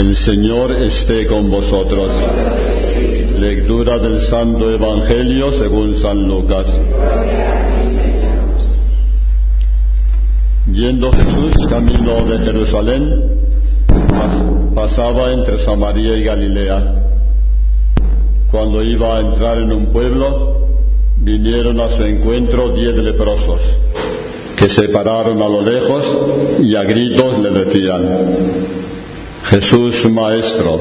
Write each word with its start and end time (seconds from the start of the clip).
El 0.00 0.16
Señor 0.16 0.72
esté 0.72 1.26
con 1.26 1.50
vosotros. 1.50 2.10
Lectura 3.38 3.98
del 3.98 4.18
Santo 4.18 4.70
Evangelio 4.70 5.52
según 5.52 5.94
San 5.94 6.26
Lucas. 6.26 6.80
Yendo 10.72 11.12
Jesús 11.12 11.66
camino 11.68 12.24
de 12.24 12.38
Jerusalén, 12.38 13.24
pasaba 14.74 15.32
entre 15.32 15.58
Samaria 15.58 16.16
y 16.16 16.24
Galilea. 16.24 16.94
Cuando 18.50 18.82
iba 18.82 19.18
a 19.18 19.20
entrar 19.20 19.58
en 19.58 19.70
un 19.70 19.86
pueblo, 19.92 20.66
vinieron 21.18 21.78
a 21.78 21.90
su 21.90 22.04
encuentro 22.04 22.70
diez 22.74 22.94
leprosos, 22.96 23.60
que 24.56 24.66
se 24.66 24.88
pararon 24.88 25.42
a 25.42 25.48
lo 25.48 25.60
lejos 25.60 26.18
y 26.58 26.74
a 26.74 26.84
gritos 26.84 27.38
le 27.38 27.50
decían, 27.50 28.79
Jesús 29.50 30.08
Maestro, 30.08 30.78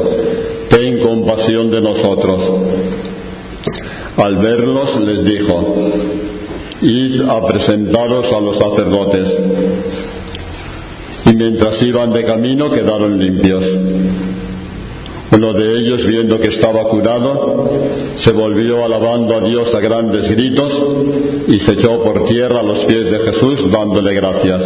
ten 0.69 0.99
compasión 0.99 1.71
de 1.71 1.81
nosotros. 1.81 2.47
Al 4.15 4.37
verlos 4.37 4.95
les 4.99 5.25
dijo, 5.25 5.73
id 6.79 7.21
a 7.27 7.47
presentaros 7.47 8.31
a 8.31 8.39
los 8.39 8.57
sacerdotes. 8.59 9.35
Y 11.25 11.35
mientras 11.35 11.81
iban 11.81 12.13
de 12.13 12.23
camino 12.23 12.69
quedaron 12.69 13.17
limpios. 13.17 13.63
Uno 15.31 15.53
de 15.53 15.79
ellos, 15.79 16.05
viendo 16.05 16.39
que 16.39 16.49
estaba 16.49 16.83
curado, 16.89 17.71
se 18.13 18.31
volvió 18.31 18.85
alabando 18.85 19.35
a 19.35 19.41
Dios 19.41 19.73
a 19.73 19.79
grandes 19.79 20.29
gritos 20.29 20.79
y 21.47 21.59
se 21.59 21.71
echó 21.71 22.03
por 22.03 22.25
tierra 22.25 22.59
a 22.59 22.63
los 22.63 22.79
pies 22.85 23.09
de 23.09 23.17
Jesús 23.17 23.71
dándole 23.71 24.13
gracias. 24.13 24.63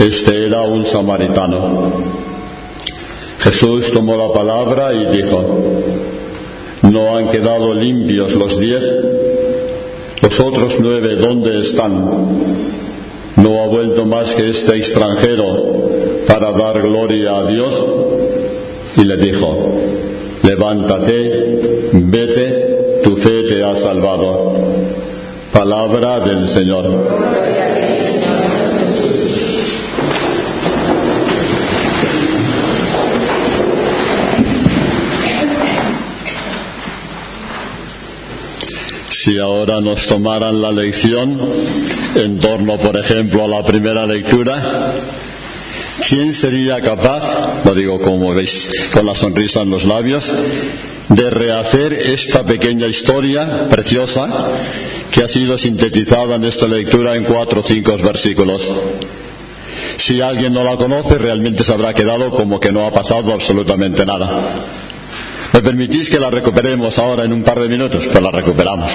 Este 0.00 0.46
era 0.46 0.62
un 0.62 0.84
samaritano. 0.84 2.31
Jesús 3.42 3.90
tomó 3.90 4.16
la 4.16 4.32
palabra 4.32 4.94
y 4.94 5.16
dijo, 5.16 5.42
¿no 6.82 7.16
han 7.16 7.28
quedado 7.28 7.74
limpios 7.74 8.34
los 8.36 8.56
diez? 8.60 8.82
¿Los 10.20 10.38
otros 10.38 10.76
nueve 10.78 11.16
dónde 11.16 11.58
están? 11.58 12.04
¿No 13.36 13.62
ha 13.62 13.66
vuelto 13.66 14.04
más 14.04 14.32
que 14.36 14.48
este 14.48 14.76
extranjero 14.76 15.88
para 16.28 16.52
dar 16.52 16.82
gloria 16.82 17.38
a 17.38 17.46
Dios? 17.46 17.84
Y 18.96 19.04
le 19.04 19.16
dijo, 19.16 19.74
levántate, 20.44 21.90
vete, 21.94 23.00
tu 23.02 23.16
fe 23.16 23.42
te 23.48 23.64
ha 23.64 23.74
salvado. 23.74 24.52
Palabra 25.52 26.20
del 26.20 26.46
Señor. 26.46 27.71
Si 39.22 39.38
ahora 39.38 39.80
nos 39.80 40.04
tomaran 40.08 40.60
la 40.60 40.72
lección 40.72 41.38
en 42.16 42.40
torno, 42.40 42.76
por 42.76 42.96
ejemplo, 42.96 43.44
a 43.44 43.46
la 43.46 43.62
primera 43.62 44.04
lectura, 44.04 44.94
¿quién 46.08 46.32
sería 46.32 46.80
capaz, 46.80 47.62
lo 47.64 47.72
digo 47.72 48.00
como 48.00 48.34
veis, 48.34 48.68
con 48.92 49.06
la 49.06 49.14
sonrisa 49.14 49.60
en 49.62 49.70
los 49.70 49.84
labios, 49.84 50.28
de 51.08 51.30
rehacer 51.30 51.92
esta 51.92 52.42
pequeña 52.42 52.88
historia 52.88 53.68
preciosa 53.68 54.28
que 55.12 55.22
ha 55.22 55.28
sido 55.28 55.56
sintetizada 55.56 56.34
en 56.34 56.42
esta 56.42 56.66
lectura 56.66 57.14
en 57.14 57.22
cuatro 57.22 57.60
o 57.60 57.62
cinco 57.62 57.96
versículos? 57.98 58.68
Si 59.98 60.20
alguien 60.20 60.52
no 60.52 60.64
la 60.64 60.76
conoce, 60.76 61.16
realmente 61.16 61.62
se 61.62 61.72
habrá 61.72 61.94
quedado 61.94 62.32
como 62.32 62.58
que 62.58 62.72
no 62.72 62.84
ha 62.86 62.90
pasado 62.90 63.32
absolutamente 63.32 64.04
nada. 64.04 64.56
¿Me 65.52 65.60
permitís 65.60 66.08
que 66.08 66.18
la 66.18 66.30
recuperemos 66.30 66.98
ahora 66.98 67.24
en 67.24 67.32
un 67.32 67.42
par 67.42 67.60
de 67.60 67.68
minutos? 67.68 68.06
Pues 68.06 68.22
la 68.22 68.30
recuperamos. 68.30 68.90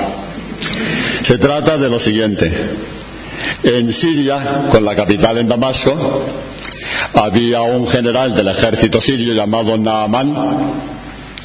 Se 1.23 1.38
trata 1.38 1.78
de 1.78 1.90
lo 1.90 2.00
siguiente. 2.00 2.51
En 3.63 3.94
Siria, 3.94 4.63
con 4.72 4.84
la 4.84 4.95
capital 4.95 5.38
en 5.38 5.47
Damasco, 5.47 6.23
había 7.13 7.62
un 7.62 7.88
general 7.88 8.35
del 8.35 8.47
ejército 8.47 9.00
sirio 9.00 9.34
llamado 9.34 9.78
Naaman 9.78 10.35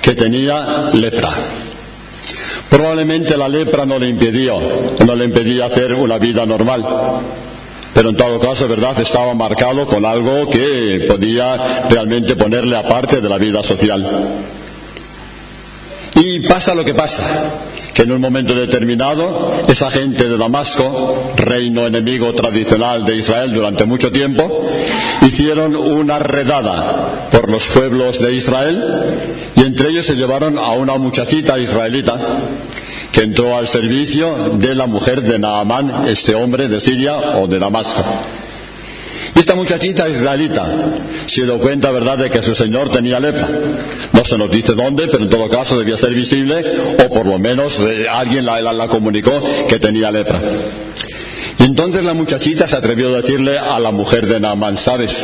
que 0.00 0.14
tenía 0.14 0.90
lepra. 0.94 1.30
Probablemente 2.70 3.36
la 3.36 3.48
lepra 3.48 3.84
no 3.84 3.98
le 3.98 4.12
no 4.12 5.14
le 5.14 5.24
impedía 5.24 5.66
hacer 5.66 5.92
una 5.94 6.18
vida 6.18 6.46
normal. 6.46 6.84
Pero 7.92 8.08
en 8.08 8.16
todo 8.16 8.38
caso, 8.38 8.66
verdad, 8.66 8.98
estaba 8.98 9.34
marcado 9.34 9.86
con 9.86 10.06
algo 10.06 10.48
que 10.48 11.04
podía 11.06 11.86
realmente 11.90 12.34
ponerle 12.36 12.76
aparte 12.76 13.20
de 13.20 13.28
la 13.28 13.36
vida 13.36 13.62
social. 13.62 14.61
Y 16.32 16.40
pasa 16.40 16.74
lo 16.74 16.82
que 16.82 16.94
pasa, 16.94 17.22
que 17.92 18.04
en 18.04 18.12
un 18.12 18.18
momento 18.18 18.54
determinado 18.54 19.52
esa 19.68 19.90
gente 19.90 20.26
de 20.26 20.38
Damasco, 20.38 21.34
reino 21.36 21.86
enemigo 21.86 22.32
tradicional 22.32 23.04
de 23.04 23.16
Israel 23.16 23.52
durante 23.52 23.84
mucho 23.84 24.10
tiempo, 24.10 24.64
hicieron 25.20 25.76
una 25.76 26.18
redada 26.18 27.28
por 27.30 27.50
los 27.50 27.66
pueblos 27.66 28.18
de 28.18 28.34
Israel 28.34 28.82
y 29.56 29.60
entre 29.60 29.90
ellos 29.90 30.06
se 30.06 30.14
llevaron 30.14 30.56
a 30.56 30.70
una 30.70 30.96
muchachita 30.96 31.58
israelita 31.58 32.16
que 33.12 33.24
entró 33.24 33.54
al 33.54 33.68
servicio 33.68 34.52
de 34.54 34.74
la 34.74 34.86
mujer 34.86 35.20
de 35.20 35.38
Naamán, 35.38 36.08
este 36.08 36.34
hombre 36.34 36.68
de 36.68 36.80
Siria 36.80 37.14
o 37.42 37.46
de 37.46 37.58
Damasco. 37.58 38.02
Esta 39.34 39.54
muchachita 39.54 40.08
israelita 40.08 40.66
se 41.26 41.42
dio 41.42 41.58
cuenta, 41.58 41.90
¿verdad?, 41.90 42.18
de 42.18 42.30
que 42.30 42.42
su 42.42 42.54
señor 42.54 42.90
tenía 42.90 43.18
lepra. 43.18 43.48
No 44.12 44.24
se 44.24 44.36
nos 44.36 44.50
dice 44.50 44.74
dónde, 44.74 45.08
pero 45.08 45.24
en 45.24 45.30
todo 45.30 45.48
caso 45.48 45.78
debía 45.78 45.96
ser 45.96 46.12
visible, 46.12 46.62
o 47.04 47.08
por 47.08 47.26
lo 47.26 47.38
menos 47.38 47.80
eh, 47.80 48.06
alguien 48.08 48.44
la, 48.44 48.60
la, 48.60 48.72
la 48.72 48.88
comunicó 48.88 49.42
que 49.68 49.78
tenía 49.78 50.10
lepra. 50.10 50.38
Y 51.58 51.64
entonces 51.64 52.04
la 52.04 52.14
muchachita 52.14 52.66
se 52.66 52.76
atrevió 52.76 53.12
a 53.14 53.22
decirle 53.22 53.58
a 53.58 53.78
la 53.80 53.90
mujer 53.90 54.26
de 54.26 54.38
Naamán, 54.38 54.76
¿sabes? 54.76 55.22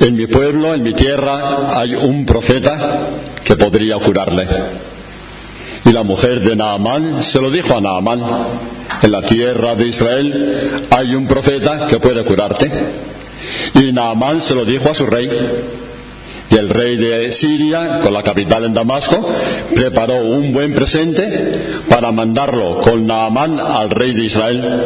En 0.00 0.14
mi 0.14 0.26
pueblo, 0.26 0.74
en 0.74 0.82
mi 0.82 0.92
tierra, 0.92 1.78
hay 1.80 1.94
un 1.94 2.24
profeta 2.24 3.08
que 3.42 3.56
podría 3.56 3.96
curarle. 3.96 4.46
Y 5.88 5.92
la 5.92 6.02
mujer 6.02 6.40
de 6.40 6.54
Naamán 6.54 7.22
se 7.22 7.40
lo 7.40 7.50
dijo 7.50 7.74
a 7.74 7.80
Naamán, 7.80 8.20
en 9.00 9.10
la 9.10 9.22
tierra 9.22 9.74
de 9.74 9.86
Israel 9.86 10.86
hay 10.90 11.14
un 11.14 11.26
profeta 11.26 11.86
que 11.86 11.98
puede 11.98 12.26
curarte. 12.26 12.70
Y 13.74 13.90
Naamán 13.92 14.42
se 14.42 14.54
lo 14.54 14.66
dijo 14.66 14.90
a 14.90 14.94
su 14.94 15.06
rey. 15.06 15.30
Y 16.50 16.54
el 16.56 16.68
rey 16.68 16.96
de 16.96 17.32
Siria, 17.32 18.00
con 18.00 18.12
la 18.12 18.22
capital 18.22 18.64
en 18.64 18.74
Damasco, 18.74 19.30
preparó 19.74 20.16
un 20.26 20.52
buen 20.52 20.74
presente 20.74 21.84
para 21.88 22.12
mandarlo 22.12 22.80
con 22.82 23.06
Naamán 23.06 23.58
al 23.58 23.88
rey 23.88 24.12
de 24.12 24.24
Israel. 24.24 24.80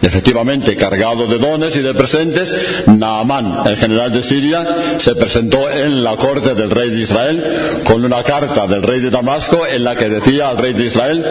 Efectivamente, 0.00 0.76
cargado 0.76 1.26
de 1.26 1.38
dones 1.38 1.74
y 1.76 1.82
de 1.82 1.92
presentes, 1.94 2.52
Naamán, 2.86 3.66
el 3.66 3.76
general 3.76 4.12
de 4.12 4.22
Siria, 4.22 4.96
se 4.98 5.14
presentó 5.16 5.68
en 5.70 6.04
la 6.04 6.16
corte 6.16 6.54
del 6.54 6.70
rey 6.70 6.90
de 6.90 7.00
Israel 7.00 7.44
con 7.84 8.04
una 8.04 8.22
carta 8.22 8.66
del 8.66 8.82
rey 8.82 9.00
de 9.00 9.10
Damasco 9.10 9.66
en 9.66 9.82
la 9.82 9.96
que 9.96 10.08
decía 10.08 10.48
al 10.48 10.58
rey 10.58 10.72
de 10.72 10.86
Israel, 10.86 11.24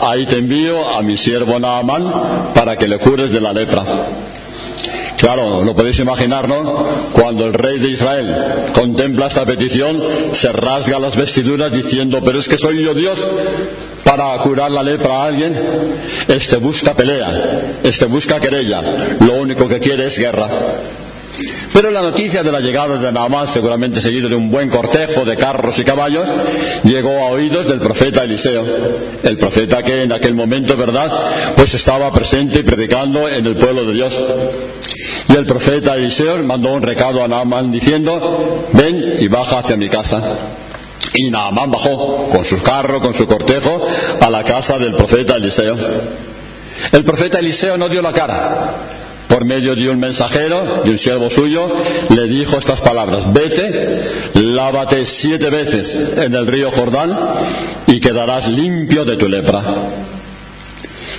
ahí 0.00 0.26
te 0.26 0.38
envío 0.38 0.94
a 0.94 1.02
mi 1.02 1.16
siervo 1.16 1.58
Naamán 1.58 2.12
para 2.54 2.76
que 2.76 2.86
le 2.86 2.98
cures 2.98 3.32
de 3.32 3.40
la 3.40 3.52
lepra. 3.52 3.84
Claro, 5.22 5.62
lo 5.62 5.72
podéis 5.72 6.00
imaginar, 6.00 6.48
¿no? 6.48 6.84
Cuando 7.12 7.46
el 7.46 7.54
rey 7.54 7.78
de 7.78 7.90
Israel 7.90 8.34
contempla 8.74 9.28
esta 9.28 9.46
petición, 9.46 10.02
se 10.32 10.50
rasga 10.50 10.98
las 10.98 11.14
vestiduras 11.14 11.70
diciendo, 11.70 12.20
pero 12.24 12.40
es 12.40 12.48
que 12.48 12.58
soy 12.58 12.82
yo 12.82 12.92
Dios 12.92 13.24
para 14.02 14.36
curar 14.38 14.72
la 14.72 14.82
lepra 14.82 15.22
a 15.22 15.26
alguien. 15.26 15.56
Este 16.26 16.56
busca 16.56 16.94
pelea, 16.94 17.78
este 17.84 18.06
busca 18.06 18.40
querella, 18.40 18.82
lo 19.20 19.34
único 19.34 19.68
que 19.68 19.78
quiere 19.78 20.06
es 20.08 20.18
guerra. 20.18 20.48
Pero 21.72 21.90
la 21.90 22.02
noticia 22.02 22.42
de 22.42 22.52
la 22.52 22.60
llegada 22.60 22.98
de 22.98 23.10
Naamán, 23.10 23.46
seguramente 23.48 24.00
seguido 24.00 24.28
de 24.28 24.34
un 24.34 24.50
buen 24.50 24.68
cortejo 24.68 25.24
de 25.24 25.36
carros 25.36 25.78
y 25.78 25.84
caballos, 25.84 26.28
llegó 26.84 27.10
a 27.20 27.30
oídos 27.30 27.66
del 27.66 27.80
profeta 27.80 28.22
Eliseo, 28.22 28.64
el 29.22 29.38
profeta 29.38 29.82
que 29.82 30.02
en 30.02 30.12
aquel 30.12 30.34
momento, 30.34 30.76
¿verdad?, 30.76 31.10
pues 31.56 31.72
estaba 31.74 32.12
presente 32.12 32.60
y 32.60 32.62
predicando 32.62 33.28
en 33.28 33.46
el 33.46 33.56
pueblo 33.56 33.86
de 33.86 33.94
Dios. 33.94 34.18
Y 35.28 35.34
el 35.34 35.46
profeta 35.46 35.94
Eliseo 35.94 36.42
mandó 36.44 36.72
un 36.72 36.82
recado 36.82 37.24
a 37.24 37.28
Naamán 37.28 37.72
diciendo, 37.72 38.66
ven 38.72 39.16
y 39.20 39.28
baja 39.28 39.60
hacia 39.60 39.76
mi 39.76 39.88
casa. 39.88 40.20
Y 41.14 41.30
Naamán 41.30 41.70
bajó 41.70 42.28
con 42.28 42.44
su 42.44 42.60
carro, 42.62 43.00
con 43.00 43.14
su 43.14 43.26
cortejo, 43.26 43.86
a 44.20 44.30
la 44.30 44.44
casa 44.44 44.78
del 44.78 44.94
profeta 44.94 45.36
Eliseo. 45.36 45.76
El 46.90 47.04
profeta 47.04 47.38
Eliseo 47.38 47.78
no 47.78 47.88
dio 47.88 48.02
la 48.02 48.12
cara, 48.12 48.74
por 49.32 49.46
medio 49.46 49.74
de 49.74 49.88
un 49.88 49.98
mensajero, 49.98 50.82
de 50.84 50.90
un 50.90 50.98
siervo 50.98 51.30
suyo, 51.30 51.72
le 52.10 52.28
dijo 52.28 52.58
estas 52.58 52.82
palabras, 52.82 53.32
vete, 53.32 54.30
lávate 54.34 55.06
siete 55.06 55.48
veces 55.48 56.18
en 56.18 56.34
el 56.34 56.46
río 56.46 56.70
Jordán 56.70 57.16
y 57.86 57.98
quedarás 57.98 58.46
limpio 58.48 59.06
de 59.06 59.16
tu 59.16 59.26
lepra. 59.28 59.62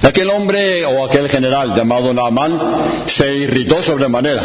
Aquel 0.04 0.30
hombre 0.30 0.86
o 0.86 1.06
aquel 1.06 1.28
general 1.28 1.74
llamado 1.74 2.14
Naamán 2.14 2.60
se 3.08 3.36
irritó 3.36 3.82
sobremanera 3.82 4.42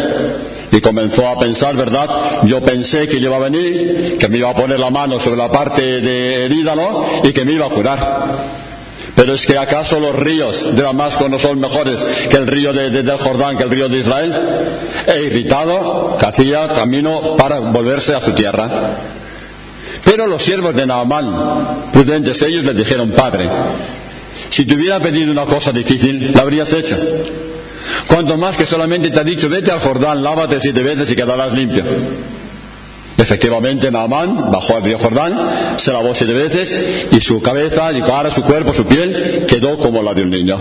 y 0.70 0.80
comenzó 0.80 1.28
a 1.28 1.38
pensar, 1.38 1.76
¿verdad? 1.76 2.44
Yo 2.44 2.62
pensé 2.62 3.06
que 3.06 3.18
iba 3.18 3.36
a 3.36 3.40
venir, 3.40 4.14
que 4.18 4.28
me 4.28 4.38
iba 4.38 4.48
a 4.48 4.54
poner 4.54 4.78
la 4.78 4.88
mano 4.88 5.20
sobre 5.20 5.36
la 5.36 5.50
parte 5.50 6.00
de 6.00 6.46
herida. 6.46 6.74
Y 7.24 7.32
que 7.32 7.44
me 7.44 7.52
iba 7.52 7.66
a 7.66 7.70
curar. 7.70 8.67
Pero 9.18 9.34
es 9.34 9.44
que 9.44 9.58
acaso 9.58 9.98
los 9.98 10.14
ríos 10.14 10.76
de 10.76 10.80
Damasco 10.80 11.28
no 11.28 11.40
son 11.40 11.58
mejores 11.58 12.00
que 12.30 12.36
el 12.36 12.46
río 12.46 12.72
de, 12.72 12.88
del 12.90 13.18
Jordán, 13.18 13.56
que 13.56 13.64
el 13.64 13.70
río 13.70 13.88
de 13.88 13.98
Israel. 13.98 14.32
E 15.08 15.22
irritado, 15.24 16.16
hacía 16.24 16.68
camino 16.68 17.36
para 17.36 17.58
volverse 17.58 18.14
a 18.14 18.20
su 18.20 18.30
tierra. 18.30 18.70
Pero 20.04 20.28
los 20.28 20.40
siervos 20.40 20.72
de 20.72 20.86
Naamán, 20.86 21.90
prudentes 21.92 22.40
ellos, 22.42 22.64
le 22.64 22.74
dijeron, 22.74 23.10
Padre, 23.10 23.50
si 24.50 24.64
te 24.64 24.76
hubiera 24.76 25.00
pedido 25.00 25.32
una 25.32 25.46
cosa 25.46 25.72
difícil, 25.72 26.32
la 26.32 26.42
habrías 26.42 26.72
hecho. 26.72 26.96
Cuanto 28.06 28.38
más 28.38 28.56
que 28.56 28.66
solamente 28.66 29.10
te 29.10 29.18
ha 29.18 29.24
dicho, 29.24 29.48
vete 29.48 29.72
al 29.72 29.80
Jordán, 29.80 30.22
lávate 30.22 30.60
siete 30.60 30.84
veces 30.84 31.10
y 31.10 31.16
quedarás 31.16 31.52
limpio. 31.52 31.82
Efectivamente, 33.18 33.90
Naamán 33.90 34.52
bajó 34.52 34.76
al 34.76 34.84
río 34.84 34.96
Jordán, 34.96 35.36
se 35.76 35.92
lavó 35.92 36.14
siete 36.14 36.32
veces 36.32 37.06
y 37.10 37.20
su 37.20 37.42
cabeza, 37.42 37.92
su 37.92 38.00
cara, 38.02 38.30
su 38.30 38.42
cuerpo, 38.42 38.72
su 38.72 38.84
piel 38.84 39.44
quedó 39.48 39.76
como 39.76 40.02
la 40.02 40.14
de 40.14 40.22
un 40.22 40.30
niño. 40.30 40.56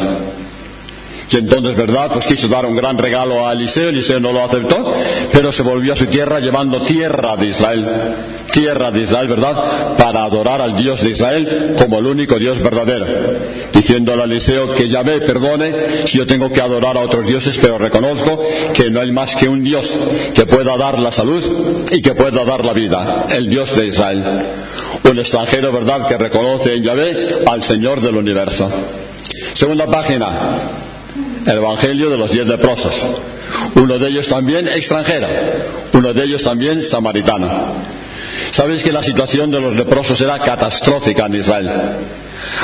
Y 1.30 1.38
entonces, 1.38 1.76
¿verdad? 1.76 2.12
Pues 2.14 2.26
quiso 2.26 2.48
dar 2.48 2.66
un 2.66 2.76
gran 2.76 2.98
regalo 2.98 3.46
a 3.46 3.52
Eliseo, 3.52 3.90
Eliseo 3.90 4.20
no 4.20 4.32
lo 4.32 4.44
aceptó, 4.44 4.94
pero 5.32 5.52
se 5.52 5.62
volvió 5.62 5.94
a 5.94 5.96
su 5.96 6.06
tierra 6.06 6.40
llevando 6.40 6.80
tierra 6.80 7.36
de 7.36 7.48
Israel, 7.48 7.86
tierra 8.54 8.92
de 8.92 9.02
Israel, 9.02 9.28
¿verdad? 9.28 9.98
Para 9.98 10.24
adorar 10.24 10.62
al 10.62 10.78
Dios 10.78 11.02
de 11.02 11.10
Israel 11.10 11.76
como 11.78 12.00
el 12.00 12.06
único 12.06 12.36
Dios 12.38 12.60
verdadero, 12.60 13.06
diciéndole 13.74 14.22
a 14.22 14.26
Eliseo 14.26 14.74
que 14.74 14.88
ya 14.88 15.04
ve, 15.04 15.20
perdone 15.20 16.08
si 16.08 16.18
yo 16.18 16.26
tengo 16.26 16.50
que 16.50 16.62
adorar 16.62 16.96
a 16.96 17.02
otros 17.02 17.28
dioses, 17.28 17.58
pero 17.62 17.78
reconozco 17.78 18.42
que 18.74 18.90
no 18.90 19.02
hay 19.02 19.12
más 19.12 19.36
que 19.36 19.50
un 19.50 19.62
Dios 19.64 19.94
que 20.34 20.46
pueda 20.46 20.78
dar 20.78 20.98
la 20.98 21.12
salud 21.12 21.44
y 21.92 22.02
que 22.02 22.16
pueda 22.16 22.46
dar 22.46 22.64
la 22.64 22.72
vida, 22.72 23.26
el 23.36 23.50
Dios 23.50 23.76
de 23.76 23.88
Israel. 23.88 24.24
Un 25.04 25.20
extranjero, 25.20 25.74
¿verdad?, 25.74 26.08
que 26.08 26.18
reconoce 26.18 26.74
en 26.74 26.84
Yahvé 26.84 27.40
al 27.46 27.62
Señor 27.62 28.00
del 28.00 28.16
universo. 28.16 28.70
Segunda 29.54 29.88
página 29.88 30.87
el 31.48 31.58
Evangelio 31.58 32.10
de 32.10 32.18
los 32.18 32.32
diez 32.32 32.48
leprosos. 32.48 32.94
Uno 33.76 33.98
de 33.98 34.10
ellos 34.10 34.28
también 34.28 34.68
extranjero, 34.68 35.28
uno 35.94 36.14
de 36.14 36.24
ellos 36.24 36.44
también 36.44 36.82
samaritano. 36.84 37.48
Sabéis 38.52 38.84
que 38.84 38.92
la 38.92 39.04
situación 39.04 39.52
de 39.52 39.62
los 39.62 39.76
leprosos 39.76 40.20
era 40.22 40.40
catastrófica 40.40 41.26
en 41.26 41.36
Israel. 41.36 41.72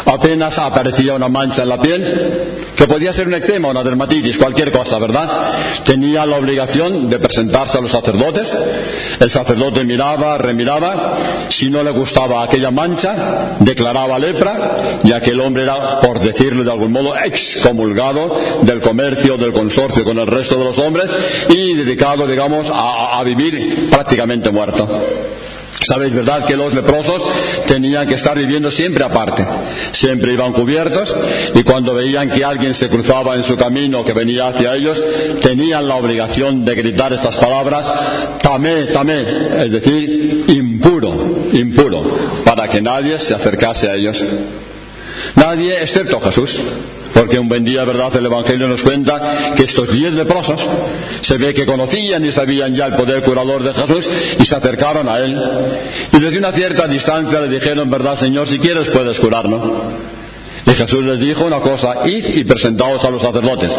Apenas 0.06 0.58
aparecía 0.60 1.14
una 1.14 1.30
mancha 1.30 1.64
en 1.64 1.70
la 1.70 1.80
piel, 1.80 2.32
que 2.76 2.88
podía 2.88 3.14
ser 3.14 3.28
un 3.28 3.36
eczema, 3.36 3.70
una 3.70 3.84
dermatitis, 3.84 4.38
cualquier 4.38 4.72
cosa, 4.72 4.98
¿verdad? 5.00 5.54
Tenía 5.84 6.26
la 6.26 6.38
obligación 6.38 7.10
de 7.10 7.20
presentarse 7.20 7.78
a 7.78 7.82
los 7.82 7.92
sacerdotes. 7.92 8.56
El 9.20 9.30
sacerdote 9.30 9.84
miraba, 9.84 10.38
remiraba. 10.38 11.18
Si 11.50 11.70
no 11.70 11.84
le 11.84 11.92
gustaba 11.92 12.44
aquella 12.44 12.72
mancha, 12.72 13.58
declaraba 13.60 14.20
lepra 14.20 15.00
y 15.04 15.12
aquel 15.12 15.40
hombre 15.42 15.64
era, 15.64 16.00
por 16.00 16.20
decirlo 16.20 16.64
de 16.64 16.72
algún 16.72 16.92
modo, 16.92 17.16
excomulgado 17.16 18.40
del 18.62 18.82
comercio, 18.82 19.38
del 19.38 19.54
consorcio 19.54 20.04
con 20.04 20.18
el 20.18 20.28
resto 20.28 20.58
de 20.58 20.66
los 20.66 20.78
hombres 20.80 21.10
y 21.50 21.74
dedicado, 21.74 22.28
digamos, 22.28 22.70
a, 22.70 23.20
a 23.20 23.24
vivir 23.24 23.90
prácticamente 23.90 24.52
muerto. 24.52 24.88
Sabéis, 25.84 26.14
¿verdad?, 26.14 26.46
que 26.46 26.56
los 26.56 26.74
leprosos 26.74 27.24
tenían 27.68 28.08
que 28.08 28.16
estar 28.16 28.38
viviendo 28.38 28.72
siempre 28.72 29.04
aparte. 29.04 29.46
Siempre 29.92 30.34
iban 30.34 30.54
cubiertos 30.54 31.16
y 31.54 31.64
cuando 31.64 31.94
veían 31.94 32.30
que 32.30 32.44
alguien 32.44 32.74
se 32.74 32.88
cruzaba 32.88 33.36
en 33.36 33.44
su 33.44 33.56
camino 33.56 34.04
que 34.04 34.14
venía 34.14 34.48
hacia 34.48 34.76
ellos, 34.76 35.04
tenían 35.42 35.88
la 35.88 35.96
obligación 35.96 36.66
de 36.66 36.76
gritar 36.76 37.14
estas 37.14 37.38
palabras, 37.38 37.92
tamé, 38.42 38.86
tamé, 38.86 39.66
es 39.66 39.72
decir, 39.72 40.46
impuro, 40.48 41.14
impuro, 41.52 42.04
para 42.46 42.68
que 42.68 42.82
nadie 42.82 43.20
se 43.20 43.34
acercase 43.34 43.90
a 43.90 43.96
ellos. 43.96 44.24
Nadie 45.36 45.82
excepto 45.82 46.20
Jesús. 46.20 46.62
Porque 47.14 47.38
un 47.38 47.48
buen 47.48 47.64
día, 47.64 47.84
¿verdad? 47.84 48.16
El 48.16 48.26
Evangelio 48.26 48.68
nos 48.68 48.82
cuenta 48.82 49.54
que 49.56 49.64
estos 49.64 49.92
diez 49.92 50.14
leprosos 50.14 50.62
se 51.22 51.38
ve 51.38 51.54
que 51.54 51.66
conocían 51.66 52.26
y 52.26 52.32
sabían 52.32 52.74
ya 52.74 52.88
el 52.88 52.96
poder 52.96 53.22
curador 53.22 53.62
de 53.62 53.74
Jesús 53.74 54.10
y 54.40 54.46
se 54.46 54.56
acercaron 54.56 55.08
a 55.08 55.20
él. 55.20 55.40
Y 56.12 56.20
desde 56.20 56.40
una 56.40 56.52
cierta 56.52 56.88
distancia 56.88 57.40
le 57.40 57.50
dijeron, 57.50 57.90
¿verdad, 57.90 58.16
Señor? 58.16 58.48
Si 58.48 58.58
quieres 58.58 58.90
puedes 58.90 59.20
curarnos. 59.20 59.62
Y 60.66 60.72
Jesús 60.72 61.04
les 61.04 61.20
dijo 61.20 61.46
una 61.46 61.60
cosa, 61.60 62.08
id 62.08 62.38
y 62.38 62.44
presentaos 62.46 63.04
a 63.04 63.10
los 63.12 63.22
sacerdotes. 63.22 63.78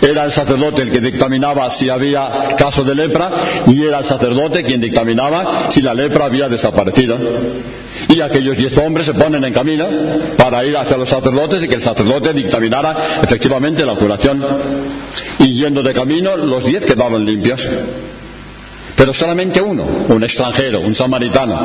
Era 0.00 0.24
el 0.24 0.32
sacerdote 0.32 0.82
el 0.82 0.90
que 0.90 1.00
dictaminaba 1.00 1.68
si 1.70 1.88
había 1.88 2.54
caso 2.56 2.84
de 2.84 2.94
lepra 2.94 3.30
y 3.66 3.82
era 3.82 3.98
el 3.98 4.04
sacerdote 4.04 4.62
quien 4.62 4.80
dictaminaba 4.80 5.70
si 5.70 5.80
la 5.80 5.94
lepra 5.94 6.26
había 6.26 6.48
desaparecido. 6.48 7.16
Y 8.14 8.20
aquellos 8.20 8.56
diez 8.56 8.76
hombres 8.76 9.06
se 9.06 9.14
ponen 9.14 9.42
en 9.44 9.52
camino 9.52 9.86
para 10.36 10.64
ir 10.64 10.76
hacia 10.76 10.96
los 10.96 11.08
sacerdotes 11.08 11.62
y 11.62 11.68
que 11.68 11.76
el 11.76 11.80
sacerdote 11.80 12.32
dictaminara 12.32 13.22
efectivamente 13.22 13.86
la 13.86 13.94
curación. 13.94 14.44
Y 15.38 15.52
yendo 15.54 15.82
de 15.82 15.94
camino, 15.94 16.36
los 16.36 16.64
diez 16.64 16.84
quedaron 16.84 17.24
limpios. 17.24 17.66
Pero 18.96 19.14
solamente 19.14 19.60
uno, 19.60 19.84
un 20.10 20.22
extranjero, 20.22 20.80
un 20.80 20.94
samaritano. 20.94 21.58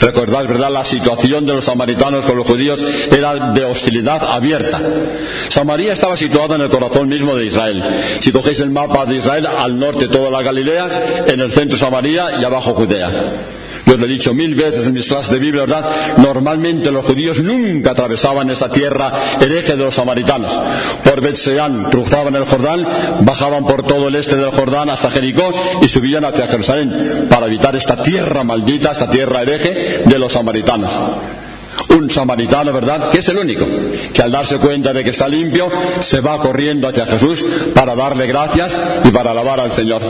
Recordad, 0.00 0.46
¿verdad? 0.46 0.70
La 0.70 0.84
situación 0.84 1.44
de 1.44 1.52
los 1.52 1.64
samaritanos 1.64 2.24
con 2.24 2.36
los 2.36 2.46
judíos 2.46 2.82
era 3.10 3.52
de 3.52 3.64
hostilidad 3.64 4.24
abierta. 4.24 4.80
Samaria 5.48 5.92
estaba 5.92 6.16
situada 6.16 6.56
en 6.56 6.62
el 6.62 6.70
corazón 6.70 7.08
mismo 7.08 7.36
de 7.36 7.44
Israel. 7.44 7.84
Si 8.20 8.32
cogéis 8.32 8.60
el 8.60 8.70
mapa 8.70 9.04
de 9.04 9.16
Israel, 9.16 9.46
al 9.46 9.78
norte 9.78 10.08
toda 10.08 10.30
la 10.30 10.42
Galilea, 10.42 11.24
en 11.26 11.40
el 11.40 11.52
centro 11.52 11.76
Samaria 11.78 12.40
y 12.40 12.44
abajo 12.44 12.74
Judea. 12.74 13.10
Yo 13.86 13.96
lo 13.96 14.06
he 14.06 14.08
dicho 14.08 14.32
mil 14.32 14.54
veces 14.54 14.86
en 14.86 14.92
mis 14.92 15.06
clases 15.06 15.32
de 15.32 15.38
Biblia, 15.38 15.62
¿verdad? 15.62 16.16
Normalmente 16.18 16.90
los 16.90 17.04
judíos 17.04 17.42
nunca 17.42 17.90
atravesaban 17.90 18.48
esa 18.50 18.70
tierra 18.70 19.12
hereje 19.40 19.72
de 19.72 19.84
los 19.84 19.94
samaritanos. 19.94 20.58
Por 21.02 21.20
Betseán 21.20 21.84
cruzaban 21.90 22.34
el 22.36 22.44
Jordán, 22.44 22.86
bajaban 23.20 23.64
por 23.66 23.84
todo 23.84 24.08
el 24.08 24.14
este 24.14 24.36
del 24.36 24.50
Jordán 24.50 24.88
hasta 24.90 25.10
Jericó 25.10 25.52
y 25.80 25.88
subían 25.88 26.24
hacia 26.24 26.46
Jerusalén 26.46 27.26
para 27.28 27.46
evitar 27.46 27.74
esta 27.76 28.02
tierra 28.02 28.44
maldita, 28.44 28.92
esta 28.92 29.10
tierra 29.10 29.42
hereje 29.42 30.02
de 30.06 30.18
los 30.18 30.32
samaritanos. 30.32 30.92
Un 31.88 32.08
samaritano, 32.10 32.72
¿verdad? 32.72 33.10
Que 33.10 33.18
es 33.18 33.28
el 33.28 33.38
único, 33.38 33.66
que 34.12 34.22
al 34.22 34.30
darse 34.30 34.58
cuenta 34.58 34.92
de 34.92 35.02
que 35.02 35.10
está 35.10 35.26
limpio, 35.26 35.70
se 36.00 36.20
va 36.20 36.40
corriendo 36.40 36.88
hacia 36.88 37.06
Jesús 37.06 37.44
para 37.74 37.94
darle 37.94 38.26
gracias 38.26 38.76
y 39.04 39.10
para 39.10 39.30
alabar 39.30 39.60
al 39.60 39.72
Señor. 39.72 40.02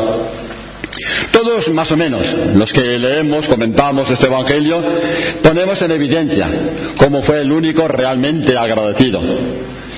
Todos, 1.31 1.69
más 1.71 1.91
o 1.93 1.97
menos, 1.97 2.27
los 2.55 2.73
que 2.73 2.99
leemos, 2.99 3.47
comentamos 3.47 4.11
este 4.11 4.27
Evangelio, 4.27 4.83
ponemos 5.43 5.81
en 5.83 5.91
evidencia 5.91 6.49
cómo 6.97 7.23
fue 7.23 7.41
el 7.41 7.51
único 7.51 7.89
realmente 7.89 8.57
agradecido. 8.57 9.21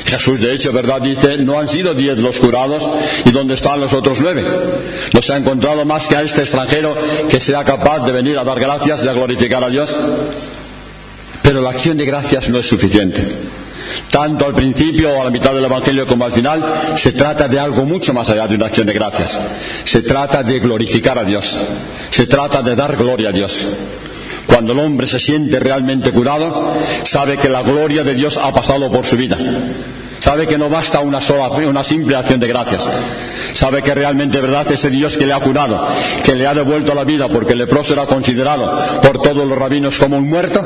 Jesús, 0.06 0.40
de 0.40 0.52
hecho, 0.52 0.72
¿verdad? 0.72 1.00
Dice, 1.00 1.38
no 1.38 1.58
han 1.58 1.66
sido 1.66 1.94
diez 1.94 2.18
los 2.18 2.38
curados 2.38 2.88
y 3.24 3.30
dónde 3.30 3.54
están 3.54 3.80
los 3.80 3.92
otros 3.92 4.18
nueve. 4.20 4.44
No 5.12 5.22
se 5.22 5.32
ha 5.32 5.38
encontrado 5.38 5.84
más 5.84 6.06
que 6.06 6.16
a 6.16 6.22
este 6.22 6.42
extranjero 6.42 6.94
que 7.28 7.40
sea 7.40 7.64
capaz 7.64 8.04
de 8.04 8.12
venir 8.12 8.38
a 8.38 8.44
dar 8.44 8.60
gracias 8.60 9.04
y 9.04 9.08
a 9.08 9.12
glorificar 9.12 9.64
a 9.64 9.68
Dios. 9.68 9.96
Pero 11.42 11.60
la 11.60 11.70
acción 11.70 11.96
de 11.96 12.04
gracias 12.04 12.48
no 12.50 12.58
es 12.58 12.66
suficiente. 12.66 13.24
Tanto 14.10 14.46
al 14.46 14.54
principio 14.54 15.10
o 15.10 15.20
a 15.20 15.24
la 15.24 15.30
mitad 15.30 15.52
del 15.54 15.64
Evangelio 15.64 16.06
como 16.06 16.24
al 16.24 16.32
final, 16.32 16.64
se 16.96 17.12
trata 17.12 17.48
de 17.48 17.58
algo 17.58 17.84
mucho 17.84 18.12
más 18.14 18.28
allá 18.30 18.46
de 18.46 18.56
una 18.56 18.66
acción 18.66 18.86
de 18.86 18.92
gracias. 18.92 19.38
Se 19.84 20.02
trata 20.02 20.42
de 20.42 20.58
glorificar 20.60 21.18
a 21.18 21.24
Dios. 21.24 21.56
Se 22.10 22.26
trata 22.26 22.62
de 22.62 22.74
dar 22.74 22.96
gloria 22.96 23.30
a 23.30 23.32
Dios. 23.32 23.66
Cuando 24.46 24.72
el 24.72 24.78
hombre 24.78 25.06
se 25.06 25.18
siente 25.18 25.58
realmente 25.58 26.12
curado, 26.12 26.72
sabe 27.04 27.38
que 27.38 27.48
la 27.48 27.62
gloria 27.62 28.04
de 28.04 28.14
Dios 28.14 28.36
ha 28.36 28.52
pasado 28.52 28.90
por 28.90 29.04
su 29.04 29.16
vida. 29.16 29.36
Sabe 30.18 30.46
que 30.46 30.56
no 30.56 30.68
basta 30.68 31.00
una 31.00 31.20
sola, 31.20 31.48
una 31.48 31.84
simple 31.84 32.16
acción 32.16 32.40
de 32.40 32.48
gracias. 32.48 32.86
Sabe 33.52 33.82
que 33.82 33.94
realmente 33.94 34.40
verdad 34.40 34.70
ese 34.70 34.90
Dios 34.90 35.16
que 35.16 35.26
le 35.26 35.32
ha 35.32 35.40
curado, 35.40 35.86
que 36.22 36.34
le 36.34 36.46
ha 36.46 36.54
devuelto 36.54 36.94
la 36.94 37.04
vida 37.04 37.28
porque 37.28 37.52
el 37.52 37.58
leproso 37.58 37.92
era 37.92 38.06
considerado 38.06 39.00
por 39.02 39.20
todos 39.20 39.46
los 39.46 39.56
rabinos 39.56 39.98
como 39.98 40.16
un 40.16 40.28
muerto, 40.28 40.62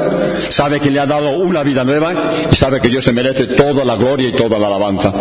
sabe 0.48 0.80
que 0.80 0.90
le 0.90 1.00
ha 1.00 1.06
dado 1.06 1.30
una 1.30 1.62
vida 1.62 1.84
nueva 1.84 2.12
y 2.50 2.54
sabe 2.54 2.80
que 2.80 2.88
Dios 2.88 3.04
se 3.04 3.12
merece 3.12 3.46
toda 3.46 3.84
la 3.84 3.96
gloria 3.96 4.28
y 4.28 4.32
toda 4.32 4.58
la 4.58 4.66
alabanza 4.68 5.12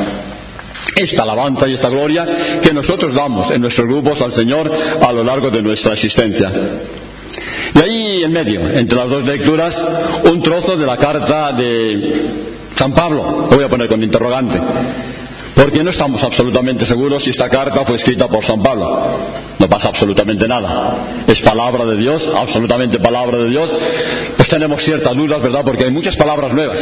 esta 0.96 1.24
alabanza 1.24 1.68
y 1.68 1.74
esta 1.74 1.90
gloria 1.90 2.26
que 2.62 2.74
nosotros 2.74 3.14
damos 3.14 3.52
en 3.52 3.62
nuestros 3.62 3.88
grupos 3.88 4.22
al 4.22 4.32
Señor 4.32 4.72
a 5.02 5.12
lo 5.12 5.24
largo 5.24 5.52
de 5.52 5.62
nuestra 5.62 5.94
existencia. 5.94 6.52
Y 7.76 7.80
ahí 7.80 8.24
en 8.24 8.32
medio, 8.32 8.68
entre 8.68 8.98
las 8.98 9.10
dos 9.10 9.24
lecturas, 9.26 9.84
un 10.24 10.42
trozo 10.42 10.76
de 10.76 10.86
la 10.86 10.98
carta 10.98 11.52
de 11.52 12.57
San 12.78 12.94
Pablo, 12.94 13.48
lo 13.50 13.56
voy 13.56 13.64
a 13.64 13.70
poner 13.70 13.88
con 13.88 14.04
interrogante. 14.04 14.62
Porque 15.56 15.84
no 15.84 15.90
estamos 15.90 16.24
absolutamente 16.24 16.86
seguros 16.86 17.24
si 17.24 17.32
esta 17.32 17.50
carta 17.50 17.84
fue 17.84 17.96
escrita 17.96 18.28
por 18.28 18.44
San 18.44 18.62
Pablo. 18.62 19.02
No 19.58 19.68
pasa 19.68 19.88
absolutamente 19.88 20.48
nada. 20.48 21.24
Es 21.26 21.42
palabra 21.42 21.84
de 21.86 21.98
Dios, 21.98 22.30
absolutamente 22.32 23.00
palabra 23.00 23.40
de 23.40 23.50
Dios. 23.50 23.76
Pues 24.36 24.48
tenemos 24.48 24.84
ciertas 24.84 25.16
dudas, 25.16 25.42
¿verdad? 25.42 25.64
Porque 25.66 25.86
hay 25.86 25.92
muchas 25.92 26.16
palabras 26.16 26.54
nuevas 26.54 26.80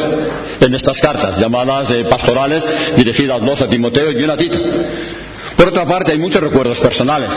en 0.59 0.75
estas 0.75 0.99
cartas, 0.99 1.39
llamadas 1.39 1.89
eh, 1.91 2.03
pastorales, 2.03 2.65
dirigidas 2.97 3.41
dos 3.45 3.61
a 3.61 3.69
Timoteo 3.69 4.11
y 4.11 4.21
una 4.21 4.33
a 4.33 4.37
Tito. 4.37 4.59
Por 5.57 5.69
otra 5.69 5.85
parte, 5.85 6.11
hay 6.11 6.19
muchos 6.19 6.41
recuerdos 6.41 6.79
personales 6.79 7.31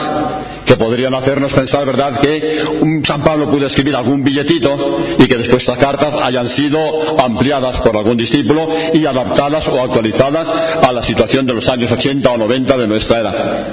que 0.65 0.75
podrían 0.75 1.13
hacernos 1.13 1.53
pensar, 1.53 1.85
¿verdad?, 1.85 2.19
que 2.19 2.59
San 3.03 3.21
Pablo 3.21 3.49
pudo 3.49 3.65
escribir 3.65 3.95
algún 3.95 4.23
billetito 4.23 4.99
y 5.17 5.25
que 5.25 5.37
después 5.37 5.63
estas 5.63 5.79
cartas 5.79 6.15
hayan 6.21 6.47
sido 6.47 6.79
ampliadas 7.19 7.79
por 7.79 7.95
algún 7.95 8.17
discípulo 8.17 8.67
y 8.93 9.05
adaptadas 9.05 9.67
o 9.69 9.81
actualizadas 9.81 10.49
a 10.49 10.91
la 10.91 11.01
situación 11.01 11.45
de 11.45 11.53
los 11.53 11.67
años 11.69 11.91
80 11.91 12.29
o 12.29 12.37
90 12.37 12.77
de 12.77 12.87
nuestra 12.87 13.19
era. 13.19 13.65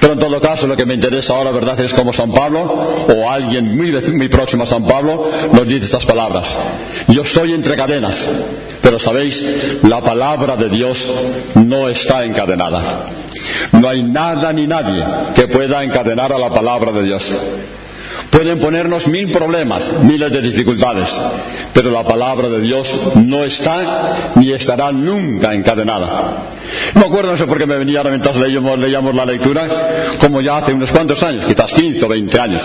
Pero 0.00 0.12
en 0.12 0.18
todo 0.18 0.40
caso, 0.40 0.66
lo 0.66 0.76
que 0.76 0.86
me 0.86 0.94
interesa 0.94 1.34
ahora, 1.34 1.50
¿verdad?, 1.50 1.80
es 1.80 1.92
cómo 1.94 2.12
San 2.12 2.32
Pablo 2.32 2.60
o 3.08 3.30
alguien 3.30 3.76
muy, 3.76 3.92
muy 4.12 4.28
próximo 4.28 4.64
a 4.64 4.66
San 4.66 4.84
Pablo 4.86 5.30
nos 5.52 5.66
dice 5.66 5.86
estas 5.86 6.04
palabras. 6.04 6.56
Yo 7.08 7.22
estoy 7.22 7.52
entre 7.52 7.74
cadenas, 7.74 8.26
pero 8.82 8.98
sabéis, 8.98 9.80
la 9.82 10.00
palabra 10.02 10.56
de 10.56 10.68
Dios 10.68 11.10
no 11.54 11.88
está 11.88 12.24
encadenada. 12.24 13.08
No 13.72 13.88
hay 13.88 14.02
nada 14.02 14.52
ni 14.52 14.66
nadie 14.66 15.04
que 15.34 15.48
pueda 15.48 15.82
encadenar 15.82 16.32
a 16.32 16.38
la 16.38 16.50
palabra 16.50 16.92
de 16.92 17.02
Dios. 17.02 17.34
Pueden 18.30 18.58
ponernos 18.58 19.06
mil 19.06 19.30
problemas, 19.30 19.92
miles 20.02 20.30
de 20.30 20.42
dificultades, 20.42 21.08
pero 21.72 21.90
la 21.90 22.04
palabra 22.04 22.48
de 22.48 22.60
Dios 22.60 22.88
no 23.16 23.42
está 23.44 24.32
ni 24.34 24.52
estará 24.52 24.92
nunca 24.92 25.54
encadenada. 25.54 26.34
No 26.94 27.06
acuerdo, 27.06 27.30
no 27.32 27.36
sé 27.36 27.46
por 27.46 27.58
qué 27.58 27.66
me 27.66 27.76
venía 27.76 27.98
ahora 27.98 28.10
mientras 28.10 28.36
leíamos, 28.36 28.78
leíamos 28.78 29.14
la 29.14 29.24
lectura, 29.24 29.66
como 30.20 30.40
ya 30.40 30.58
hace 30.58 30.72
unos 30.72 30.90
cuantos 30.90 31.22
años, 31.22 31.44
quizás 31.46 31.72
15 31.72 32.04
o 32.04 32.08
20 32.08 32.40
años. 32.40 32.62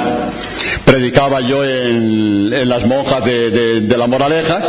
Predicaba 0.84 1.40
yo 1.42 1.64
en, 1.64 2.68
las 2.68 2.86
monjas 2.86 3.24
de 3.24 3.96
la 3.98 4.08
moraleja 4.08 4.60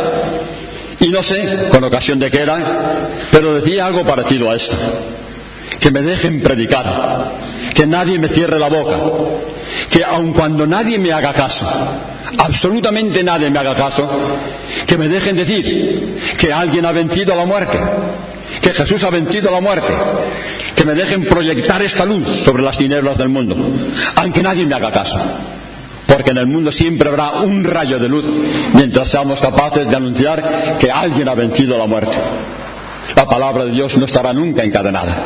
y 0.99 1.09
no 1.09 1.21
sé 1.21 1.67
con 1.69 1.83
ocasión 1.83 2.19
de 2.19 2.31
qué 2.31 2.39
era, 2.39 2.57
pero 3.31 3.55
decía 3.55 3.85
algo 3.85 4.05
parecido 4.05 4.49
a 4.49 4.55
esto 4.55 4.77
que 5.79 5.91
me 5.91 6.01
dejen 6.01 6.41
predicar, 6.41 7.31
que 7.73 7.85
nadie 7.85 8.19
me 8.19 8.27
cierre 8.27 8.59
la 8.59 8.69
boca, 8.69 8.97
que 9.89 10.03
aun 10.03 10.33
cuando 10.33 10.65
nadie 10.65 10.97
me 10.99 11.11
haga 11.11 11.33
caso, 11.33 11.65
absolutamente 12.37 13.23
nadie 13.23 13.49
me 13.49 13.59
haga 13.59 13.75
caso, 13.75 14.09
que 14.85 14.97
me 14.97 15.07
dejen 15.07 15.35
decir 15.35 16.17
que 16.37 16.53
alguien 16.53 16.85
ha 16.85 16.91
vencido 16.91 17.35
la 17.35 17.45
muerte, 17.45 17.79
que 18.61 18.73
Jesús 18.73 19.03
ha 19.03 19.09
vencido 19.09 19.51
la 19.51 19.61
muerte, 19.61 19.93
que 20.75 20.85
me 20.85 20.93
dejen 20.93 21.25
proyectar 21.25 21.81
esta 21.81 22.05
luz 22.05 22.27
sobre 22.43 22.63
las 22.63 22.77
tinieblas 22.77 23.17
del 23.17 23.29
mundo, 23.29 23.55
aunque 24.15 24.43
nadie 24.43 24.65
me 24.65 24.75
haga 24.75 24.91
caso. 24.91 25.19
Porque 26.07 26.31
en 26.31 26.37
el 26.37 26.47
mundo 26.47 26.71
siempre 26.71 27.09
habrá 27.09 27.31
un 27.41 27.63
rayo 27.63 27.97
de 27.97 28.07
luz 28.07 28.25
mientras 28.73 29.09
seamos 29.09 29.41
capaces 29.41 29.87
de 29.87 29.95
anunciar 29.95 30.77
que 30.79 30.91
alguien 30.91 31.27
ha 31.27 31.33
vencido 31.33 31.77
la 31.77 31.87
muerte. 31.87 32.15
La 33.15 33.25
palabra 33.25 33.65
de 33.65 33.71
Dios 33.71 33.97
no 33.97 34.05
estará 34.05 34.31
nunca 34.33 34.63
encadenada. 34.63 35.17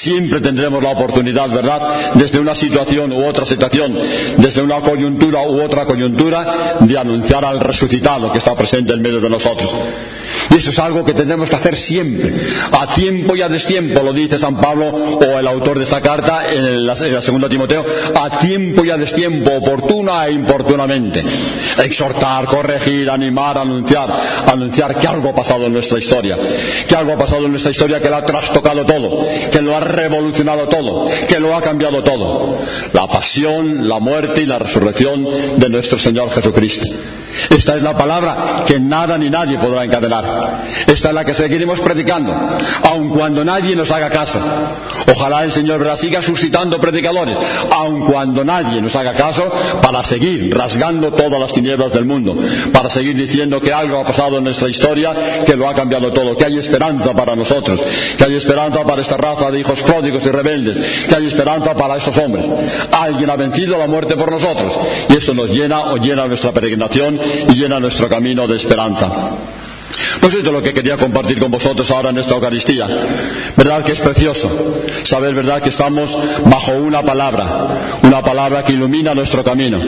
Siempre 0.00 0.40
tendremos 0.40 0.82
la 0.82 0.92
oportunidad, 0.92 1.50
¿verdad?, 1.50 2.14
desde 2.14 2.40
una 2.40 2.54
situación 2.54 3.12
u 3.12 3.22
otra 3.22 3.44
situación, 3.44 3.98
desde 4.38 4.62
una 4.62 4.80
coyuntura 4.80 5.42
u 5.42 5.60
otra 5.60 5.84
coyuntura, 5.84 6.78
de 6.80 6.96
anunciar 6.96 7.44
al 7.44 7.60
resucitado 7.60 8.32
que 8.32 8.38
está 8.38 8.54
presente 8.54 8.94
en 8.94 9.02
medio 9.02 9.20
de 9.20 9.28
nosotros. 9.28 9.68
Y 10.48 10.56
eso 10.56 10.70
es 10.70 10.78
algo 10.78 11.04
que 11.04 11.12
tenemos 11.12 11.50
que 11.50 11.56
hacer 11.56 11.76
siempre, 11.76 12.32
a 12.72 12.94
tiempo 12.94 13.36
y 13.36 13.42
a 13.42 13.48
destiempo, 13.50 14.02
lo 14.02 14.14
dice 14.14 14.38
San 14.38 14.58
Pablo 14.58 14.86
o 14.88 15.38
el 15.38 15.46
autor 15.46 15.76
de 15.76 15.84
esta 15.84 16.00
carta 16.00 16.48
en 16.50 16.86
la, 16.86 16.96
segunda 16.96 17.48
Timoteo, 17.48 17.84
a 18.14 18.38
tiempo 18.38 18.82
y 18.82 18.90
a 18.90 18.96
destiempo, 18.96 19.50
oportuna 19.52 20.26
e 20.26 20.32
importunamente. 20.32 21.22
Exhortar, 21.84 22.46
corregir, 22.46 23.10
animar, 23.10 23.58
anunciar, 23.58 24.10
anunciar 24.46 24.96
que 24.96 25.06
algo 25.06 25.28
ha 25.28 25.34
pasado 25.34 25.66
en 25.66 25.74
nuestra 25.74 25.98
historia, 25.98 26.38
que 26.88 26.96
algo 26.96 27.12
ha 27.12 27.18
pasado 27.18 27.44
en 27.44 27.50
nuestra 27.50 27.70
historia 27.70 28.00
que 28.00 28.08
lo 28.08 28.16
ha 28.16 28.24
trastocado 28.24 28.86
todo, 28.86 29.26
que 29.52 29.60
lo 29.60 29.76
ha 29.76 29.89
revolucionado 29.90 30.68
todo, 30.68 31.06
que 31.28 31.40
lo 31.40 31.54
ha 31.54 31.60
cambiado 31.60 32.02
todo. 32.02 32.58
La 32.92 33.06
pasión, 33.06 33.88
la 33.88 33.98
muerte 33.98 34.42
y 34.42 34.46
la 34.46 34.58
resurrección 34.58 35.26
de 35.56 35.68
nuestro 35.68 35.98
Señor 35.98 36.30
Jesucristo. 36.30 36.86
Esta 37.48 37.76
es 37.76 37.82
la 37.82 37.96
palabra 37.96 38.64
que 38.66 38.78
nada 38.80 39.16
ni 39.16 39.30
nadie 39.30 39.58
podrá 39.58 39.84
encadenar. 39.84 40.64
Esta 40.86 41.08
es 41.08 41.14
la 41.14 41.24
que 41.24 41.34
seguiremos 41.34 41.80
predicando, 41.80 42.34
aun 42.82 43.10
cuando 43.10 43.44
nadie 43.44 43.76
nos 43.76 43.90
haga 43.90 44.10
caso. 44.10 44.38
Ojalá 45.12 45.44
el 45.44 45.52
Señor 45.52 45.80
siga 45.96 46.22
suscitando 46.22 46.80
predicadores, 46.80 47.36
aun 47.70 48.06
cuando 48.06 48.44
nadie 48.44 48.80
nos 48.80 48.94
haga 48.94 49.12
caso, 49.12 49.50
para 49.80 50.04
seguir 50.04 50.54
rasgando 50.56 51.12
todas 51.12 51.40
las 51.40 51.52
tinieblas 51.52 51.92
del 51.92 52.04
mundo, 52.04 52.36
para 52.72 52.90
seguir 52.90 53.16
diciendo 53.16 53.60
que 53.60 53.72
algo 53.72 53.98
ha 53.98 54.04
pasado 54.04 54.38
en 54.38 54.44
nuestra 54.44 54.68
historia 54.68 55.44
que 55.44 55.56
lo 55.56 55.68
ha 55.68 55.74
cambiado 55.74 56.12
todo, 56.12 56.36
que 56.36 56.46
hay 56.46 56.58
esperanza 56.58 57.12
para 57.14 57.34
nosotros, 57.34 57.80
que 58.16 58.24
hay 58.24 58.36
esperanza 58.36 58.84
para 58.84 59.02
esta 59.02 59.16
raza 59.16 59.50
de 59.50 59.60
hijos 59.60 59.79
pródigos 59.82 60.24
y 60.26 60.30
rebeldes, 60.30 61.06
que 61.06 61.14
hay 61.14 61.26
esperanza 61.26 61.74
para 61.74 61.96
estos 61.96 62.16
hombres. 62.18 62.46
Alguien 62.92 63.30
ha 63.30 63.36
vencido 63.36 63.78
la 63.78 63.86
muerte 63.86 64.16
por 64.16 64.30
nosotros 64.30 64.72
y 65.08 65.16
eso 65.16 65.34
nos 65.34 65.50
llena 65.50 65.92
o 65.92 65.96
llena 65.96 66.26
nuestra 66.26 66.52
peregrinación 66.52 67.18
y 67.48 67.54
llena 67.54 67.80
nuestro 67.80 68.08
camino 68.08 68.46
de 68.46 68.56
esperanza. 68.56 69.10
Pues 70.20 70.34
esto 70.34 70.48
es 70.48 70.52
lo 70.52 70.62
que 70.62 70.72
quería 70.72 70.96
compartir 70.96 71.38
con 71.38 71.50
vosotros 71.50 71.90
ahora 71.90 72.10
en 72.10 72.18
esta 72.18 72.34
Eucaristía. 72.34 72.86
¿Verdad 73.56 73.82
que 73.82 73.92
es 73.92 74.00
precioso? 74.00 74.48
Saber, 75.02 75.34
¿verdad?, 75.34 75.62
que 75.62 75.70
estamos 75.70 76.16
bajo 76.46 76.72
una 76.72 77.02
palabra, 77.02 77.98
una 78.02 78.22
palabra 78.22 78.62
que 78.62 78.72
ilumina 78.72 79.14
nuestro 79.14 79.42
camino. 79.42 79.80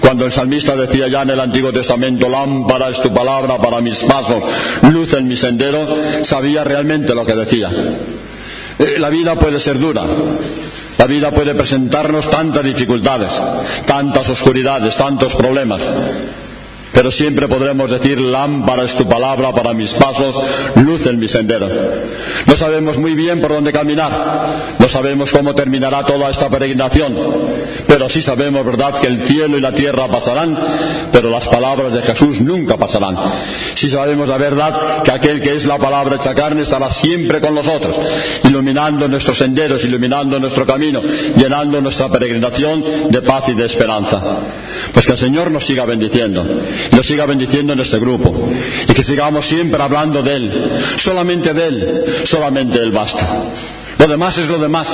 Cuando 0.00 0.24
el 0.24 0.32
salmista 0.32 0.74
decía 0.74 1.08
ya 1.08 1.22
en 1.22 1.30
el 1.30 1.40
Antiguo 1.40 1.72
Testamento, 1.72 2.28
lámpara 2.28 2.88
es 2.88 3.00
tu 3.00 3.12
palabra 3.12 3.58
para 3.58 3.80
mis 3.80 3.98
pasos, 4.00 4.42
luz 4.90 5.12
en 5.12 5.28
mi 5.28 5.36
sendero, 5.36 5.86
sabía 6.22 6.64
realmente 6.64 7.14
lo 7.14 7.24
que 7.24 7.34
decía. 7.34 7.70
Eh, 8.78 8.98
la 8.98 9.10
vida 9.10 9.34
puede 9.36 9.58
ser 9.58 9.78
dura, 9.78 10.06
la 10.96 11.06
vida 11.06 11.30
puede 11.30 11.54
presentarnos 11.54 12.30
tantas 12.30 12.64
dificultades, 12.64 13.32
tantas 13.86 14.28
oscuridades, 14.28 14.96
tantos 14.96 15.34
problemas 15.34 15.88
pero 16.92 17.10
siempre 17.10 17.48
podremos 17.48 17.90
decir, 17.90 18.20
lámpara 18.20 18.84
es 18.84 18.94
tu 18.94 19.08
palabra 19.08 19.52
para 19.52 19.74
mis 19.74 19.92
pasos, 19.92 20.36
luz 20.76 21.06
en 21.06 21.18
mi 21.18 21.28
sendero. 21.28 21.68
No 22.46 22.56
sabemos 22.56 22.98
muy 22.98 23.14
bien 23.14 23.40
por 23.40 23.52
dónde 23.52 23.72
caminar, 23.72 24.76
no 24.78 24.88
sabemos 24.88 25.30
cómo 25.30 25.54
terminará 25.54 26.04
toda 26.04 26.30
esta 26.30 26.48
peregrinación, 26.48 27.16
pero 27.86 28.08
sí 28.08 28.22
sabemos, 28.22 28.64
¿verdad?, 28.64 29.00
que 29.00 29.06
el 29.06 29.22
cielo 29.22 29.58
y 29.58 29.60
la 29.60 29.72
tierra 29.72 30.08
pasarán, 30.08 30.58
pero 31.12 31.30
las 31.30 31.46
palabras 31.48 31.92
de 31.92 32.02
Jesús 32.02 32.40
nunca 32.40 32.76
pasarán. 32.76 33.16
Sí 33.74 33.90
sabemos 33.90 34.28
la 34.28 34.38
verdad 34.38 35.02
que 35.02 35.12
aquel 35.12 35.40
que 35.40 35.54
es 35.54 35.66
la 35.66 35.78
palabra 35.78 36.16
hecha 36.16 36.34
carne 36.34 36.62
estará 36.62 36.90
siempre 36.90 37.40
con 37.40 37.54
nosotros, 37.54 37.96
iluminando 38.44 39.08
nuestros 39.08 39.36
senderos, 39.36 39.84
iluminando 39.84 40.38
nuestro 40.38 40.66
camino, 40.66 41.00
llenando 41.36 41.80
nuestra 41.80 42.08
peregrinación 42.08 43.10
de 43.10 43.22
paz 43.22 43.48
y 43.48 43.54
de 43.54 43.66
esperanza. 43.66 44.20
Pues 44.92 45.06
que 45.06 45.12
el 45.12 45.18
Señor 45.18 45.50
nos 45.50 45.64
siga 45.64 45.84
bendiciendo 45.84 46.44
y 46.90 46.96
nos 46.96 47.06
siga 47.06 47.26
bendiciendo 47.26 47.72
en 47.72 47.80
este 47.80 47.98
grupo 47.98 48.34
y 48.88 48.92
que 48.92 49.02
sigamos 49.02 49.46
siempre 49.46 49.82
hablando 49.82 50.22
de 50.22 50.34
Él, 50.34 50.70
solamente 50.96 51.52
de 51.52 51.66
Él, 51.66 52.04
solamente 52.24 52.78
Él 52.78 52.92
basta. 52.92 53.44
Lo 53.98 54.06
demás 54.06 54.38
es 54.38 54.48
lo 54.48 54.58
demás. 54.58 54.88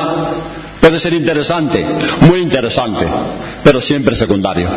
Puede 0.81 0.99
ser 0.99 1.15
interesante, 1.15 1.85
muy 2.21 2.41
interesante, 2.41 3.07
pero 3.63 3.81
siempre 3.81 4.15
secundario. 4.15 4.69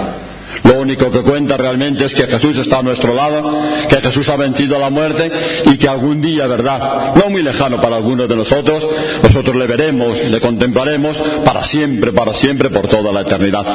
Lo 0.63 0.79
único 0.79 1.11
que 1.11 1.21
cuenta 1.21 1.57
realmente 1.57 2.05
es 2.05 2.15
que 2.15 2.27
Jesús 2.27 2.57
está 2.57 2.79
a 2.79 2.83
nuestro 2.83 3.13
lado, 3.13 3.43
que 3.89 3.97
Jesús 3.97 4.27
ha 4.29 4.37
vencido 4.37 4.79
la 4.79 4.89
muerte 4.89 5.31
y 5.65 5.77
que 5.77 5.87
algún 5.87 6.21
día, 6.21 6.47
¿verdad? 6.47 7.15
No 7.15 7.29
muy 7.29 7.43
lejano 7.43 7.79
para 7.81 7.97
algunos 7.97 8.27
de 8.27 8.35
nosotros, 8.35 8.87
nosotros 9.21 9.55
le 9.55 9.67
veremos, 9.67 10.19
le 10.19 10.39
contemplaremos 10.39 11.17
para 11.45 11.63
siempre, 11.63 12.11
para 12.11 12.33
siempre, 12.33 12.69
por 12.69 12.87
toda 12.87 13.11
la 13.11 13.21
eternidad. 13.21 13.65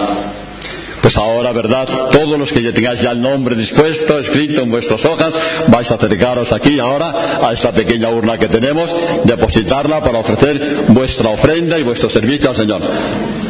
Pues 1.03 1.17
ahora, 1.17 1.53
¿verdad? 1.53 1.87
Todos 2.13 2.39
los 2.39 2.53
que 2.53 2.63
ya 2.63 2.73
tengáis 2.73 3.01
ya 3.01 3.11
el 3.11 3.21
nombre 3.21 3.57
dispuesto, 3.57 4.21
escrito 4.21 4.63
en 4.63 4.71
vuestras 4.71 5.05
hojas, 5.05 5.33
vais 5.67 5.91
a 5.91 5.97
acercaros 5.97 6.53
aquí 6.53 6.79
ahora 6.79 7.47
a 7.47 7.53
esta 7.53 7.73
pequeña 7.73 8.09
urna 8.09 8.39
que 8.39 8.49
tenemos, 8.49 8.89
depositarla 9.25 10.01
para 10.01 10.19
ofrecer 10.19 10.85
vuestra 10.89 11.31
ofrenda 11.31 11.77
y 11.79 11.83
vuestro 11.83 12.09
servicio 12.09 12.51
al 12.51 12.57
Señor. 12.57 12.83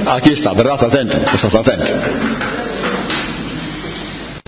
Aquí 0.07 0.33
está, 0.33 0.55
¿verdad? 0.55 0.79
Pues 0.79 1.45
hasta 1.45 1.59
el 1.59 1.65
centro. 1.65 1.95